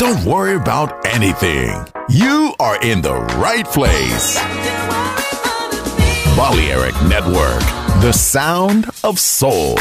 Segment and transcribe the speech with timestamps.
[0.00, 1.76] Don't worry about anything.
[2.08, 4.40] You are in the right place.
[6.34, 7.60] Balearic Network,
[8.00, 9.76] the sound of soul.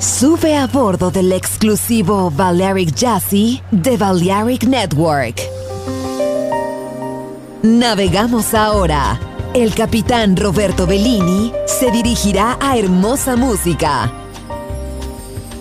[0.00, 5.42] Sube a bordo del exclusivo Balearic Jazzy de Balearic Network.
[7.62, 9.16] Navegamos ahora.
[9.54, 14.25] El capitán Roberto Bellini se dirigirá a hermosa música.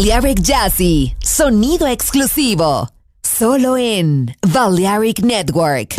[0.00, 2.88] Balearic Jazzy, sonido exclusivo,
[3.22, 5.94] solo en Balearic Network.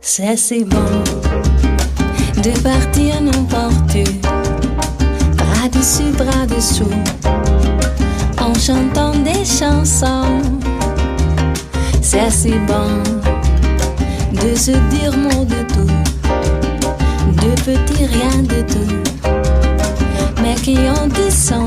[0.00, 0.76] C'est si bon
[2.42, 6.90] de partir n'importe où, bras dessus, bras dessous,
[8.40, 10.73] en chantant des chansons.
[12.30, 13.02] c'est bon
[14.32, 15.92] de se dire mot de tout,
[17.42, 19.20] de petits rien de tout,
[20.42, 21.63] mais qui en descend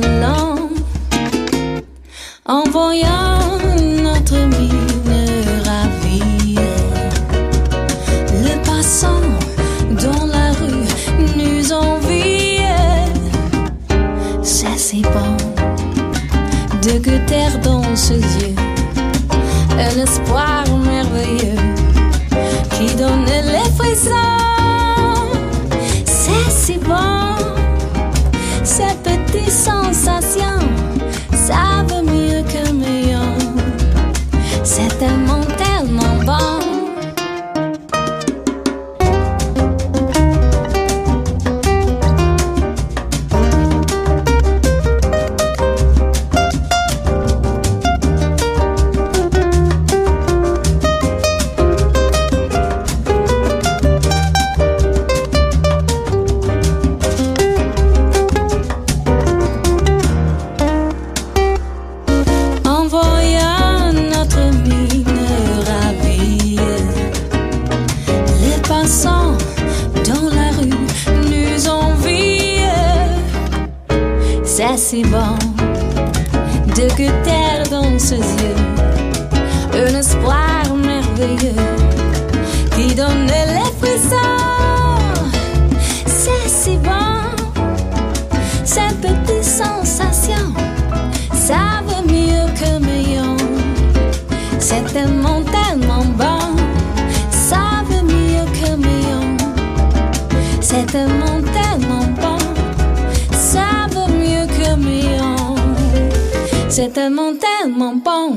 [106.78, 108.36] C'est tellement, tellement bon.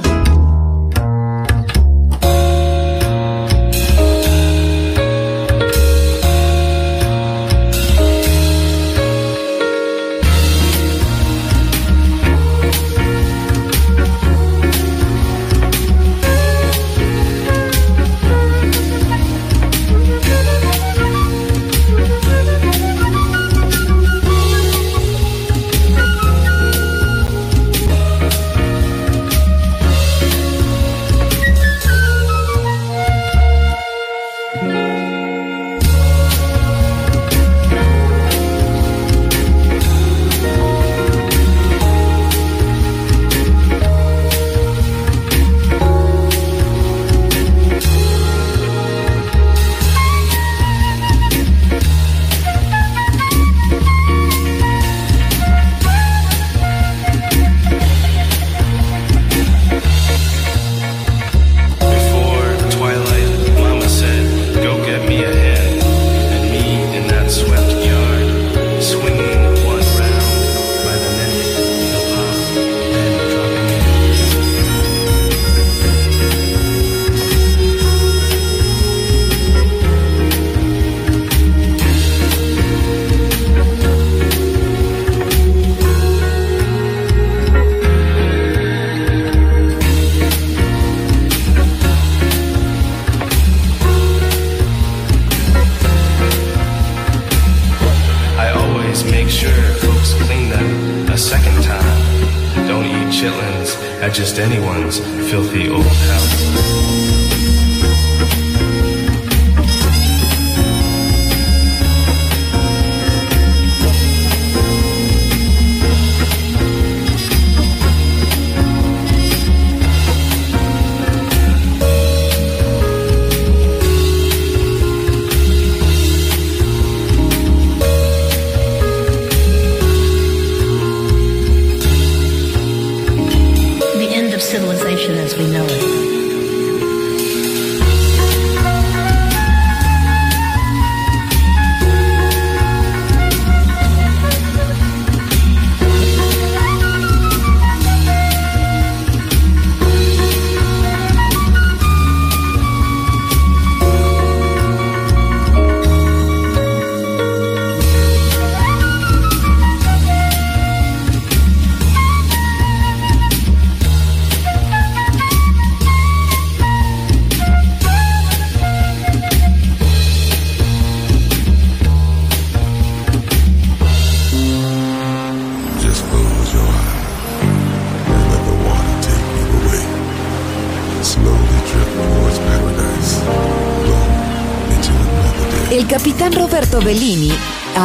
[103.21, 104.99] chitlins at just anyone's
[105.29, 107.60] filthy old house.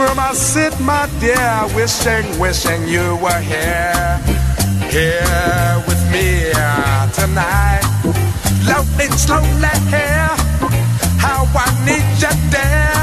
[0.00, 4.16] Room I sit, my dear, wishing, wishing you were here,
[4.88, 7.84] here with me uh, tonight.
[8.64, 10.32] Floating slowly here,
[11.24, 13.02] how I need you there.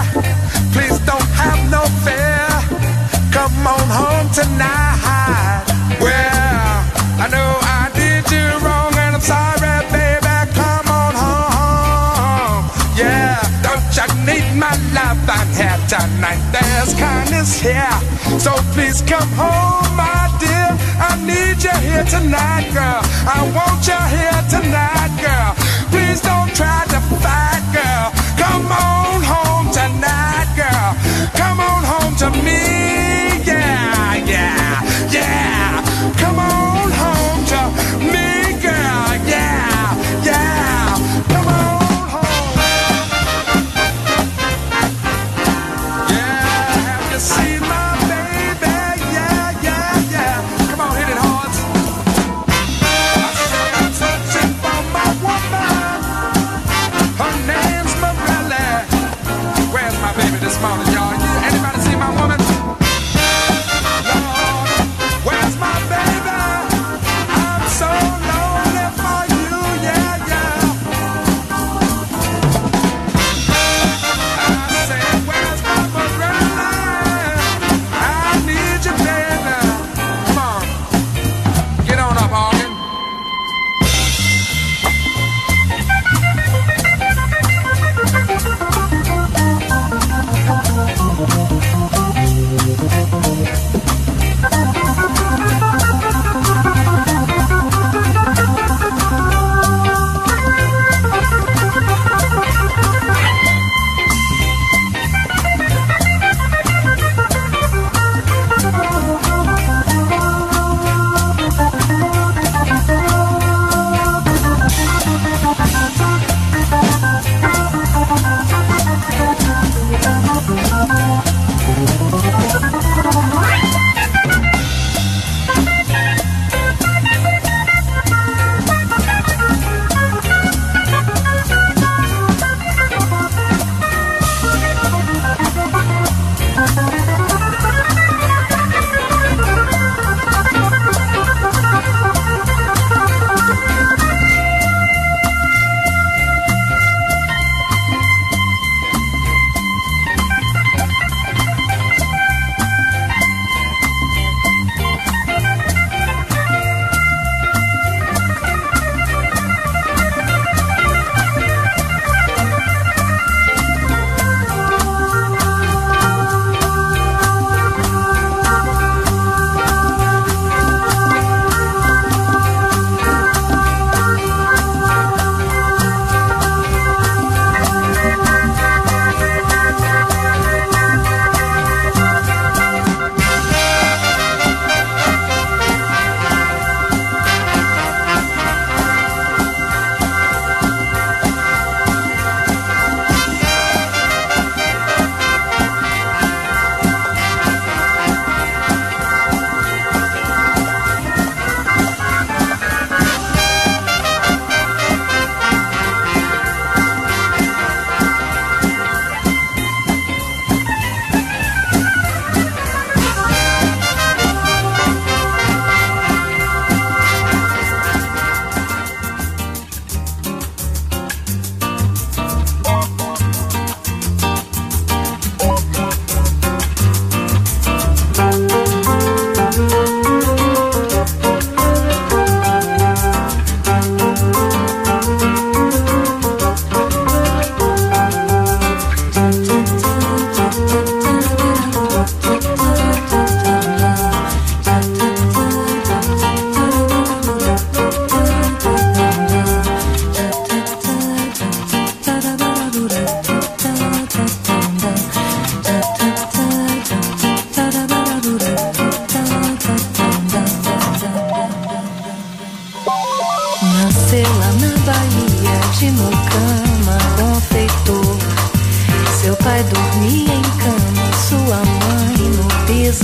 [0.73, 2.47] Please don't have no fear.
[3.35, 5.63] Come on home tonight.
[6.01, 6.75] Well,
[7.23, 7.49] I know
[7.79, 9.66] I did you wrong and I'm sorry,
[13.97, 15.17] don't you need my love?
[15.27, 15.49] I'm
[15.89, 16.41] tonight.
[16.53, 17.97] There's kindness here.
[18.37, 20.69] So please come home, my dear.
[21.01, 23.01] I need you here tonight, girl.
[23.25, 25.53] I want you here tonight, girl.
[25.89, 28.13] Please don't try to fight, girl.
[28.37, 30.89] Come on home tonight, girl.
[31.33, 32.76] Come on home to me.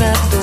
[0.02, 0.43] at the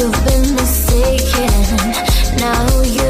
[0.00, 1.50] You've been mistaken.
[2.38, 3.09] Now you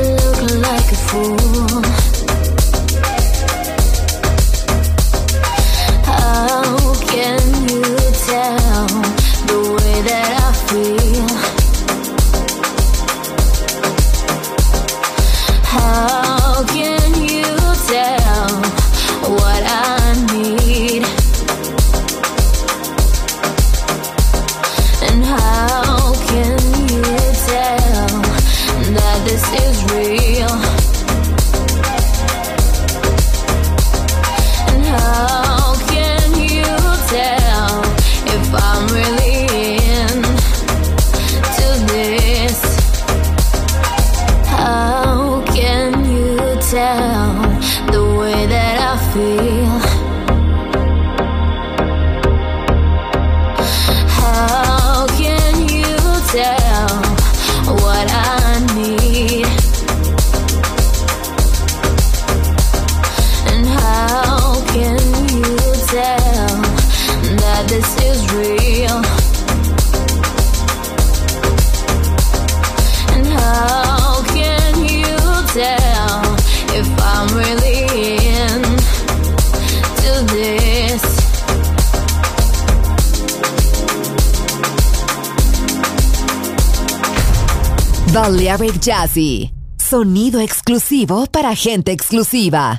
[89.10, 89.50] Jazzy.
[89.76, 92.78] Sonido exclusivo para gente exclusiva.